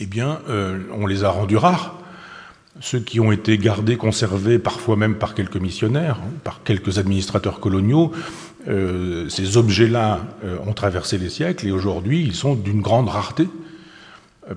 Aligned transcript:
eh 0.00 0.06
bien, 0.06 0.40
euh, 0.48 0.78
on 0.92 1.06
les 1.06 1.24
a 1.24 1.30
rendus 1.30 1.56
rares. 1.56 1.98
Ceux 2.80 3.00
qui 3.00 3.18
ont 3.18 3.32
été 3.32 3.58
gardés, 3.58 3.96
conservés, 3.96 4.60
parfois 4.60 4.96
même 4.96 5.16
par 5.16 5.34
quelques 5.34 5.56
missionnaires, 5.56 6.20
par 6.44 6.62
quelques 6.62 6.98
administrateurs 6.98 7.58
coloniaux, 7.58 8.12
euh, 8.68 9.28
ces 9.28 9.56
objets-là 9.56 10.20
euh, 10.44 10.58
ont 10.64 10.72
traversé 10.72 11.18
les 11.18 11.28
siècles 11.28 11.66
et 11.66 11.72
aujourd'hui 11.72 12.22
ils 12.22 12.34
sont 12.34 12.54
d'une 12.54 12.80
grande 12.80 13.08
rareté 13.08 13.48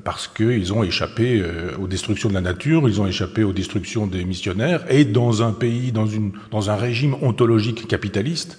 parce 0.03 0.27
qu'ils 0.27 0.71
ont 0.71 0.83
échappé 0.83 1.43
aux 1.77 1.87
destructions 1.87 2.29
de 2.29 2.33
la 2.33 2.39
nature, 2.39 2.87
ils 2.87 3.01
ont 3.01 3.07
échappé 3.07 3.43
aux 3.43 3.51
destructions 3.51 4.07
des 4.07 4.23
missionnaires, 4.23 4.85
et 4.89 5.03
dans 5.03 5.43
un 5.43 5.51
pays, 5.51 5.91
dans, 5.91 6.05
une, 6.05 6.31
dans 6.49 6.69
un 6.69 6.77
régime 6.77 7.15
ontologique 7.21 7.89
capitaliste, 7.89 8.57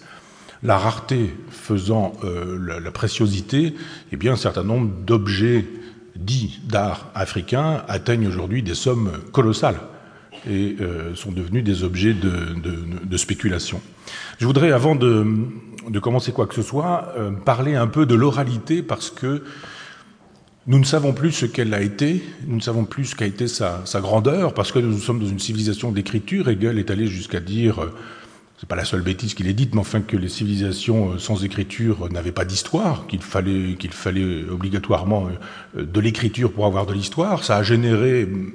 la 0.62 0.76
rareté 0.76 1.34
faisant 1.50 2.12
la, 2.22 2.80
la, 2.80 2.90
préciosité, 2.90 3.74
eh 4.12 4.16
bien 4.16 4.34
un 4.34 4.36
certain 4.36 4.62
nombre 4.62 4.90
d'objets 5.06 5.64
dits 6.16 6.60
d'art 6.64 7.10
africains 7.14 7.84
atteignent 7.88 8.28
aujourd'hui 8.28 8.62
des 8.62 8.74
sommes 8.74 9.12
colossales 9.32 9.80
et 10.48 10.76
euh, 10.80 11.14
sont 11.14 11.32
devenus 11.32 11.62
des 11.62 11.84
objets 11.84 12.14
de, 12.14 12.56
de, 13.04 13.16
spéculation. 13.16 13.80
Je 14.38 14.46
voudrais, 14.46 14.72
avant 14.72 14.96
de, 14.96 15.24
commencer 16.00 16.32
quoi 16.32 16.46
que 16.46 16.54
ce 16.54 16.62
soit, 16.62 17.12
euh, 17.16 17.30
parler 17.30 17.76
un 17.76 17.86
peu 17.86 18.06
de 18.06 18.14
l'oralité 18.14 18.82
parce 18.82 19.10
que 19.10 19.44
nous 20.66 20.78
ne 20.78 20.84
savons 20.84 21.12
plus 21.12 21.32
ce 21.32 21.46
qu'elle 21.46 21.74
a 21.74 21.80
été, 21.80 22.22
nous 22.46 22.56
ne 22.56 22.60
savons 22.60 22.84
plus 22.84 23.06
ce 23.06 23.16
qu'a 23.16 23.26
été 23.26 23.48
sa, 23.48 23.82
sa, 23.84 24.00
grandeur, 24.00 24.54
parce 24.54 24.70
que 24.70 24.78
nous 24.78 24.98
sommes 24.98 25.18
dans 25.18 25.26
une 25.26 25.40
civilisation 25.40 25.90
d'écriture. 25.90 26.48
Hegel 26.48 26.78
est 26.78 26.90
allé 26.90 27.06
jusqu'à 27.06 27.40
dire 27.40 27.80
c'est 28.62 28.68
pas 28.68 28.76
la 28.76 28.84
seule 28.84 29.02
bêtise 29.02 29.34
qu'il 29.34 29.48
ait 29.48 29.54
dite, 29.54 29.74
mais 29.74 29.80
enfin 29.80 30.00
que 30.02 30.16
les 30.16 30.28
civilisations 30.28 31.14
euh, 31.14 31.18
sans 31.18 31.44
écriture 31.44 32.08
n'avaient 32.12 32.30
pas 32.30 32.44
d'histoire, 32.44 33.08
qu'il 33.08 33.20
fallait, 33.20 33.74
qu'il 33.74 33.90
fallait 33.90 34.44
obligatoirement 34.48 35.26
euh, 35.76 35.84
de 35.84 35.98
l'écriture 35.98 36.52
pour 36.52 36.64
avoir 36.64 36.86
de 36.86 36.92
l'histoire. 36.92 37.42
Ça 37.42 37.56
a 37.56 37.64
généré 37.64 38.24
mm, 38.24 38.52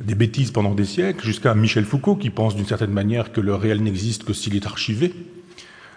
des 0.00 0.14
bêtises 0.14 0.52
pendant 0.52 0.74
des 0.74 0.86
siècles, 0.86 1.22
jusqu'à 1.22 1.54
Michel 1.54 1.84
Foucault 1.84 2.16
qui 2.16 2.30
pense 2.30 2.56
d'une 2.56 2.64
certaine 2.64 2.92
manière 2.92 3.30
que 3.30 3.42
le 3.42 3.54
réel 3.54 3.82
n'existe 3.82 4.24
que 4.24 4.32
s'il 4.32 4.56
est 4.56 4.64
archivé. 4.64 5.12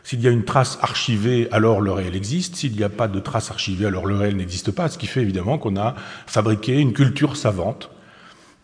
S'il 0.04 0.20
y 0.20 0.28
a 0.28 0.32
une 0.32 0.44
trace 0.44 0.78
archivée, 0.82 1.48
alors 1.54 1.80
le 1.80 1.94
réel 1.94 2.14
existe. 2.14 2.58
S'il 2.58 2.74
n'y 2.74 2.84
a 2.84 2.90
pas 2.90 3.08
de 3.08 3.22
trace 3.22 3.52
archivée, 3.52 3.86
alors 3.86 4.06
le 4.06 4.18
réel 4.18 4.36
n'existe 4.36 4.72
pas. 4.72 4.90
Ce 4.90 4.98
qui 4.98 5.08
fait 5.08 5.22
évidemment 5.22 5.58
qu'on 5.58 5.78
a 5.78 5.96
fabriqué 6.28 6.78
une 6.78 6.92
culture 6.92 7.38
savante 7.38 7.90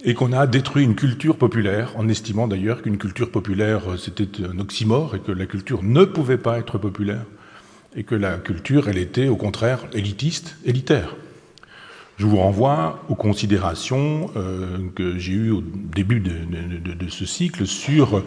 et 0.03 0.13
qu'on 0.13 0.33
a 0.33 0.47
détruit 0.47 0.83
une 0.83 0.95
culture 0.95 1.37
populaire, 1.37 1.93
en 1.97 2.07
estimant 2.07 2.47
d'ailleurs 2.47 2.81
qu'une 2.81 2.97
culture 2.97 3.29
populaire, 3.29 3.91
euh, 3.91 3.97
c'était 3.97 4.43
un 4.43 4.59
oxymore, 4.59 5.15
et 5.15 5.19
que 5.19 5.31
la 5.31 5.45
culture 5.45 5.83
ne 5.83 6.05
pouvait 6.05 6.37
pas 6.37 6.57
être 6.57 6.77
populaire, 6.77 7.25
et 7.95 8.03
que 8.03 8.15
la 8.15 8.37
culture, 8.37 8.87
elle 8.89 8.97
était 8.97 9.27
au 9.27 9.35
contraire 9.35 9.85
élitiste, 9.93 10.57
élitaire. 10.65 11.15
Je 12.17 12.25
vous 12.25 12.37
renvoie 12.37 13.03
aux 13.09 13.15
considérations 13.15 14.31
euh, 14.35 14.77
que 14.95 15.17
j'ai 15.17 15.33
eues 15.33 15.51
au 15.51 15.61
début 15.61 16.19
de, 16.19 17.09
ce 17.09 17.25
cycle 17.25 17.65
sur 17.65 18.23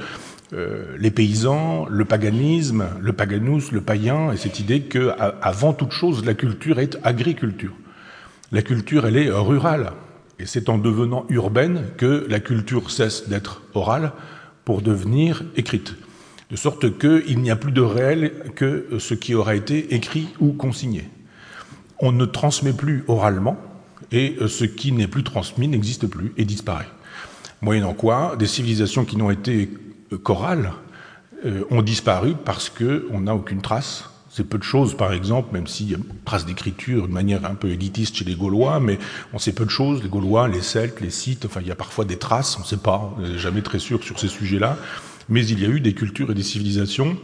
euh, 0.52 0.97
les 0.98 1.11
paysans, 1.11 1.86
le 1.89 2.05
paganisme, 2.05 2.86
le 3.00 3.12
paganus, 3.12 3.72
le 3.72 3.80
païen, 3.80 4.33
et 4.33 4.36
cette 4.36 4.61
idée 4.61 4.83
que, 4.83 5.12
avant 5.42 5.72
toute 5.72 5.92
chose, 5.92 6.25
la 6.25 6.34
culture 6.34 6.78
est 6.78 6.98
agriculture. 7.02 7.72
La 8.52 8.62
culture, 8.62 9.06
elle 9.06 9.17
est 9.17 9.30
rurale. 9.30 9.92
Et 10.39 10.47
c'est 10.47 10.69
en 10.69 10.79
devenant 10.79 11.27
urbaine 11.29 11.87
que 11.97 12.27
la 12.29 12.41
culture 12.41 12.91
cesse 12.91 13.29
d'être 13.29 13.63
orale 13.75 14.13
pour 14.65 14.83
devenir 14.83 15.45
écrite. 15.57 15.95
De 16.51 16.57
sorte 16.57 16.99
qu'il 16.99 17.41
n'y 17.41 17.51
a 17.51 17.57
plus 17.57 17.73
de 17.73 17.81
réel 17.81 18.33
que 18.55 18.99
ce 18.99 19.15
qui 19.15 19.35
aura 19.35 19.55
été 19.55 19.95
écrit 19.95 20.29
ou 20.41 20.53
consigné. 20.53 21.09
On 22.01 22.13
ne 22.13 22.25
transmet 22.25 22.73
plus 22.73 23.05
oralement, 23.09 23.57
et 24.13 24.37
ce 24.47 24.65
qui 24.65 24.93
n'est 24.93 25.07
plus 25.07 25.25
transmis 25.25 25.69
n'existe 25.69 26.07
plus 26.07 26.33
et 26.37 26.45
disparaît. 26.45 26.89
Moyennant 27.63 27.95
quoi, 27.95 28.37
des 28.39 28.47
civilisations 28.47 29.05
qui 29.05 29.17
n'ont 29.17 29.31
été 29.31 29.71
chorales 30.23 30.73
euh, 31.45 31.64
ont 31.70 31.83
disparu 31.83 32.35
parce 32.45 32.69
qu'on 32.69 33.20
n'a 33.20 33.35
aucune 33.35 33.63
trace 33.63 34.11
c'est 34.36 34.42
peu 34.42 34.58
de 34.58 34.64
choses, 34.64 34.96
par 34.96 35.12
exemple, 35.12 35.50
même 35.52 35.68
s'il 35.68 35.90
y 35.90 35.95
a 35.95 35.96
une 35.96 36.05
trace 36.24 36.45
d'écriture 36.45 37.06
de 37.06 37.12
manière 37.12 37.45
un 37.45 37.55
peu 37.55 37.68
élitiste 37.68 38.17
chez 38.17 38.24
les 38.24 38.34
Gaulois, 38.34 38.80
mais 38.80 38.98
on 39.33 39.39
sait 39.39 39.52
peu 39.52 39.64
de 39.64 39.70
choses, 39.70 40.02
les 40.02 40.08
Gaulois, 40.08 40.48
les 40.48 40.61
Celtes, 40.61 41.00
les 41.00 41.11
Scythes, 41.11 41.45
enfin 41.45 41.61
il 41.61 41.68
y 41.68 41.70
a 41.70 41.77
parfois 41.77 42.05
des 42.05 42.17
traces, 42.17 42.56
on 42.58 42.62
ne 42.62 42.67
sait 42.67 42.78
pas, 42.78 43.14
on 43.17 43.20
n'est 43.20 43.39
jamais 43.39 43.62
très 43.62 43.78
sûr 43.78 44.02
sur 44.02 44.18
ces 44.18 44.27
sujets-là, 44.27 44.77
mais 45.28 45.46
il 45.46 45.61
y 45.61 45.64
a 45.64 45.68
eu 45.68 45.78
des 45.78 45.95
cultures 45.95 46.33
et 46.33 46.34
des 46.34 46.42
civilisations, 46.42 47.17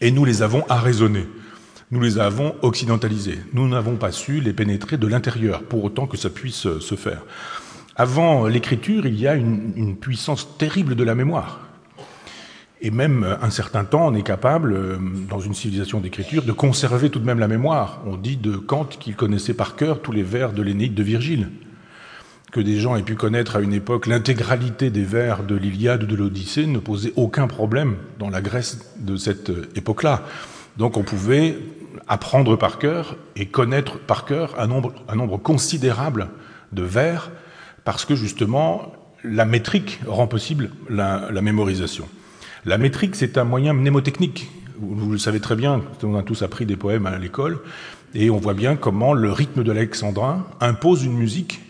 et 0.00 0.12
nous 0.12 0.24
les 0.24 0.42
avons 0.42 0.64
arraisonnées, 0.68 1.26
nous 1.90 2.00
les 2.00 2.20
avons 2.20 2.54
occidentalisées, 2.62 3.40
nous 3.52 3.68
n'avons 3.68 3.96
pas 3.96 4.12
su 4.12 4.40
les 4.40 4.52
pénétrer 4.52 4.98
de 4.98 5.08
l'intérieur, 5.08 5.64
pour 5.64 5.82
autant 5.82 6.06
que 6.06 6.16
ça 6.16 6.30
puisse 6.30 6.78
se 6.78 6.94
faire. 6.94 7.22
Avant 7.96 8.46
l'écriture, 8.46 9.04
il 9.04 9.18
y 9.18 9.26
a 9.26 9.34
une, 9.34 9.72
une 9.74 9.96
puissance 9.96 10.56
terrible 10.58 10.94
de 10.94 11.02
la 11.02 11.16
mémoire. 11.16 11.69
Et 12.82 12.90
même 12.90 13.24
euh, 13.24 13.36
un 13.42 13.50
certain 13.50 13.84
temps, 13.84 14.06
on 14.06 14.14
est 14.14 14.22
capable, 14.22 14.72
euh, 14.72 14.96
dans 15.28 15.40
une 15.40 15.54
civilisation 15.54 16.00
d'écriture, 16.00 16.42
de 16.42 16.52
conserver 16.52 17.10
tout 17.10 17.18
de 17.18 17.26
même 17.26 17.38
la 17.38 17.48
mémoire. 17.48 18.00
On 18.06 18.16
dit 18.16 18.36
de 18.36 18.56
Kant 18.56 18.86
qu'il 18.86 19.16
connaissait 19.16 19.54
par 19.54 19.76
cœur 19.76 20.00
tous 20.00 20.12
les 20.12 20.22
vers 20.22 20.52
de 20.52 20.62
l'Énéide 20.62 20.94
de 20.94 21.02
Virgile. 21.02 21.50
Que 22.52 22.60
des 22.60 22.80
gens 22.80 22.96
aient 22.96 23.02
pu 23.02 23.14
connaître 23.14 23.56
à 23.56 23.60
une 23.60 23.74
époque 23.74 24.06
l'intégralité 24.06 24.90
des 24.90 25.04
vers 25.04 25.44
de 25.44 25.54
l'Iliade 25.54 26.04
ou 26.04 26.06
de 26.06 26.16
l'Odyssée 26.16 26.66
ne 26.66 26.78
posait 26.78 27.12
aucun 27.16 27.46
problème 27.46 27.96
dans 28.18 28.30
la 28.30 28.40
Grèce 28.40 28.94
de 28.98 29.16
cette 29.16 29.50
euh, 29.50 29.68
époque-là. 29.74 30.22
Donc 30.78 30.96
on 30.96 31.02
pouvait 31.02 31.58
apprendre 32.08 32.56
par 32.56 32.78
cœur 32.78 33.16
et 33.36 33.46
connaître 33.46 33.98
par 33.98 34.24
cœur 34.24 34.58
un 34.58 34.66
nombre, 34.66 35.36
considérable 35.36 36.28
de 36.72 36.82
vers 36.82 37.30
parce 37.84 38.04
que 38.04 38.14
justement 38.14 38.92
la 39.22 39.44
métrique 39.44 40.00
rend 40.06 40.26
possible 40.26 40.70
la 40.88 41.42
mémorisation. 41.42 42.08
La 42.66 42.76
métrique, 42.76 43.16
c'est 43.16 43.38
un 43.38 43.44
moyen 43.44 43.72
mnémotechnique. 43.72 44.50
Vous 44.78 45.12
le 45.12 45.18
savez 45.18 45.40
très 45.40 45.56
bien, 45.56 45.82
on 46.02 46.14
a 46.14 46.22
tous 46.22 46.42
appris 46.42 46.66
des 46.66 46.76
poèmes 46.76 47.06
à 47.06 47.18
l'école, 47.18 47.60
et 48.14 48.30
on 48.30 48.38
voit 48.38 48.54
bien 48.54 48.76
comment 48.76 49.12
le 49.12 49.30
rythme 49.30 49.62
de 49.62 49.72
l'alexandrin 49.72 50.46
impose 50.60 51.04
une 51.04 51.14
musique 51.14 51.60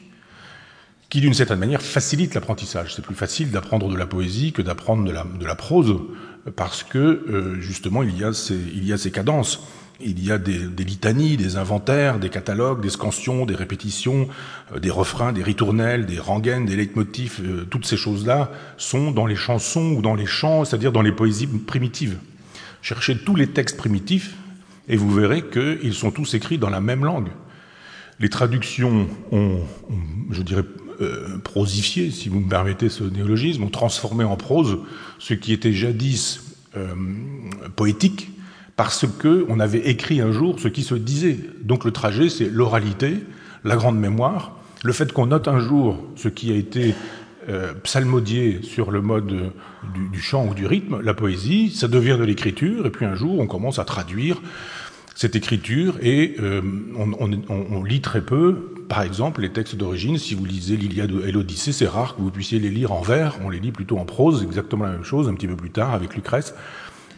qui, 1.10 1.20
d'une 1.20 1.34
certaine 1.34 1.58
manière, 1.58 1.82
facilite 1.82 2.34
l'apprentissage. 2.34 2.94
C'est 2.94 3.02
plus 3.02 3.16
facile 3.16 3.50
d'apprendre 3.50 3.88
de 3.88 3.96
la 3.96 4.06
poésie 4.06 4.52
que 4.52 4.62
d'apprendre 4.62 5.04
de 5.04 5.44
la, 5.44 5.54
prose, 5.56 5.96
parce 6.56 6.84
que, 6.84 6.98
euh, 6.98 7.60
justement, 7.60 8.02
il 8.02 8.16
y 8.16 8.24
a 8.24 8.32
ces 8.32 9.10
cadences. 9.10 9.60
Il 10.02 10.24
y 10.24 10.32
a 10.32 10.38
des, 10.38 10.84
litanies, 10.84 11.36
des 11.36 11.56
inventaires, 11.56 12.18
des 12.18 12.30
catalogues, 12.30 12.80
des 12.80 12.90
scansions, 12.90 13.44
des 13.44 13.54
répétitions, 13.54 14.28
euh, 14.74 14.78
des 14.78 14.90
refrains, 14.90 15.32
des 15.32 15.42
ritournelles, 15.42 16.06
des 16.06 16.18
rengaines, 16.18 16.64
des 16.64 16.76
leitmotifs. 16.76 17.40
Euh, 17.40 17.66
toutes 17.68 17.86
ces 17.86 17.96
choses-là 17.96 18.50
sont 18.78 19.10
dans 19.10 19.26
les 19.26 19.36
chansons 19.36 19.92
ou 19.92 20.02
dans 20.02 20.14
les 20.14 20.26
chants, 20.26 20.64
c'est-à-dire 20.64 20.92
dans 20.92 21.02
les 21.02 21.12
poésies 21.12 21.46
primitives. 21.46 22.18
Cherchez 22.82 23.16
tous 23.18 23.36
les 23.36 23.48
textes 23.48 23.76
primitifs 23.76 24.34
et 24.88 24.96
vous 24.96 25.10
verrez 25.10 25.42
qu'ils 25.42 25.94
sont 25.94 26.10
tous 26.10 26.34
écrits 26.34 26.58
dans 26.58 26.70
la 26.70 26.80
même 26.80 27.04
langue. 27.04 27.28
Les 28.18 28.30
traductions 28.30 29.06
ont, 29.32 29.60
je 30.30 30.42
dirais, 30.42 30.64
euh, 31.00 31.38
prosifié, 31.38 32.10
si 32.10 32.28
vous 32.28 32.40
me 32.40 32.48
permettez 32.48 32.88
ce 32.88 33.04
néologisme, 33.04 33.64
ont 33.64 33.70
transformé 33.70 34.24
en 34.24 34.36
prose 34.36 34.78
ce 35.18 35.34
qui 35.34 35.52
était 35.52 35.72
jadis 35.72 36.42
poétique 37.74 38.30
parce 38.76 39.06
que 39.06 39.44
on 39.48 39.60
avait 39.60 39.88
écrit 39.90 40.20
un 40.20 40.32
jour 40.32 40.58
ce 40.58 40.68
qui 40.68 40.82
se 40.82 40.94
disait. 40.94 41.38
Donc 41.62 41.84
le 41.84 41.90
trajet, 41.90 42.28
c'est 42.28 42.48
l'oralité, 42.48 43.18
la 43.64 43.76
grande 43.76 43.98
mémoire, 43.98 44.56
le 44.84 44.92
fait 44.92 45.12
qu'on 45.12 45.26
note 45.26 45.48
un 45.48 45.58
jour 45.58 46.02
ce 46.16 46.28
qui 46.28 46.50
a 46.52 46.54
été 46.54 46.94
euh, 47.48 47.72
psalmodié 47.82 48.60
sur 48.62 48.90
le 48.90 49.00
mode 49.00 49.52
du, 49.94 50.08
du, 50.12 50.20
chant 50.20 50.46
ou 50.46 50.54
du 50.54 50.66
rythme, 50.66 51.00
la 51.02 51.14
poésie, 51.14 51.70
ça 51.70 51.88
devient 51.88 52.16
de 52.18 52.24
l'écriture, 52.24 52.86
et 52.86 52.90
puis 52.90 53.06
un 53.06 53.14
jour 53.14 53.40
on 53.40 53.46
commence 53.46 53.78
à 53.78 53.84
traduire 53.84 54.40
cette 55.14 55.36
écriture, 55.36 55.96
et 56.00 56.36
euh, 56.40 56.60
on, 56.96 57.12
on, 57.18 57.42
on, 57.48 57.82
lit 57.82 58.00
très 58.00 58.22
peu, 58.22 58.72
par 58.88 59.02
exemple, 59.02 59.42
les 59.42 59.50
textes 59.50 59.74
d'origine. 59.74 60.16
Si 60.16 60.34
vous 60.34 60.44
lisez 60.44 60.76
l'Iliade 60.76 61.12
et 61.26 61.32
l'Odyssée, 61.32 61.72
c'est 61.72 61.86
rare 61.86 62.16
que 62.16 62.22
vous 62.22 62.30
puissiez 62.30 62.58
les 62.58 62.70
lire 62.70 62.92
en 62.92 63.02
vers, 63.02 63.36
on 63.44 63.50
les 63.50 63.60
lit 63.60 63.72
plutôt 63.72 63.98
en 63.98 64.04
prose, 64.04 64.42
exactement 64.42 64.84
la 64.84 64.92
même 64.92 65.04
chose, 65.04 65.28
un 65.28 65.34
petit 65.34 65.46
peu 65.46 65.56
plus 65.56 65.70
tard 65.70 65.92
avec 65.92 66.14
Lucrèce 66.14 66.54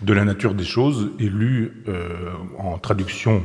de 0.02 0.12
la 0.12 0.24
nature 0.24 0.54
des 0.54 0.64
choses 0.64 1.10
est 1.18 1.24
lu 1.24 1.82
euh, 1.88 2.30
en 2.58 2.78
traduction 2.78 3.42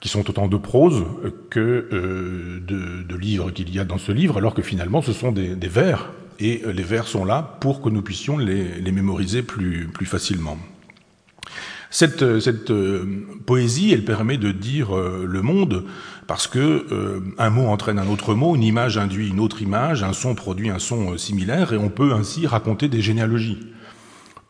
qui 0.00 0.08
sont 0.08 0.28
autant 0.28 0.46
de 0.46 0.56
prose 0.56 1.04
que 1.50 1.60
euh, 1.60 2.60
de, 2.60 3.16
livres 3.16 3.50
qu'il 3.50 3.74
y 3.74 3.78
a 3.78 3.84
dans 3.84 3.98
ce 3.98 4.12
livre, 4.12 4.38
alors 4.38 4.54
que 4.54 4.62
finalement 4.62 5.02
ce 5.02 5.12
sont 5.12 5.32
des, 5.32 5.54
vers, 5.68 6.10
et 6.38 6.62
les 6.72 6.82
vers 6.82 7.06
sont 7.06 7.24
là 7.24 7.56
pour 7.60 7.80
que 7.80 7.88
nous 7.88 8.02
puissions 8.02 8.36
les, 8.36 8.92
mémoriser 8.92 9.42
plus, 9.42 9.88
facilement. 10.04 10.58
Cette, 11.90 12.22
euh, 12.22 13.04
poésie, 13.46 13.92
elle 13.92 14.04
permet 14.04 14.36
de 14.36 14.50
dire 14.50 14.96
euh, 14.96 15.24
le 15.26 15.40
monde, 15.40 15.84
parce 16.26 16.46
que 16.46 16.58
euh, 16.58 17.20
un 17.38 17.50
mot 17.50 17.68
entraîne 17.68 17.98
un 17.98 18.08
autre 18.08 18.34
mot, 18.34 18.54
une 18.56 18.64
image 18.64 18.98
induit 18.98 19.28
une 19.28 19.40
autre 19.40 19.62
image, 19.62 20.02
un 20.02 20.12
son 20.12 20.34
produit 20.34 20.68
un 20.68 20.78
son 20.78 21.16
similaire, 21.16 21.72
et 21.72 21.78
on 21.78 21.88
peut 21.88 22.12
ainsi 22.12 22.46
raconter 22.46 22.88
des 22.88 23.00
généalogies. 23.00 23.68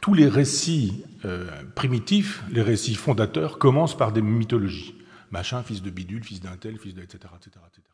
Tous 0.06 0.14
les 0.14 0.28
récits 0.28 1.02
euh, 1.24 1.50
primitifs, 1.74 2.44
les 2.52 2.62
récits 2.62 2.94
fondateurs, 2.94 3.58
commencent 3.58 3.96
par 3.96 4.12
des 4.12 4.22
mythologies. 4.22 4.94
Machin, 5.32 5.64
fils 5.64 5.82
de 5.82 5.90
bidule, 5.90 6.22
fils 6.22 6.40
d'un 6.40 6.56
tel, 6.56 6.78
fils 6.78 6.94
de... 6.94 7.02
etc., 7.02 7.18
etc., 7.36 7.56
etc. 7.66 7.88